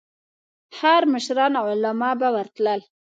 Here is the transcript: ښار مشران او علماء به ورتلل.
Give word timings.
ښار 0.77 1.03
مشران 1.13 1.51
او 1.59 1.65
علماء 1.73 2.13
به 2.19 2.27
ورتلل. 2.35 2.81